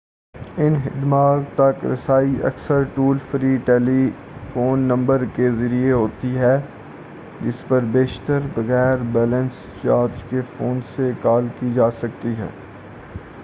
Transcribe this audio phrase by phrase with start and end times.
[0.57, 6.55] ان خدمات تک رسائی اکثر ٹول فری ٹیلیفون نمبر کے ذریعہ ہوتی ہے
[7.41, 12.49] جس پر بیشتر بغیر بیلنس چارج کے فون سے کال کی جاسکتی ہے